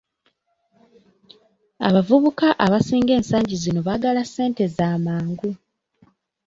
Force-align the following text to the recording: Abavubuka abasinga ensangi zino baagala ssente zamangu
Abavubuka 1.87 2.47
abasinga 2.65 3.11
ensangi 3.19 3.55
zino 3.63 3.79
baagala 3.87 4.21
ssente 4.27 4.63
zamangu 4.75 5.49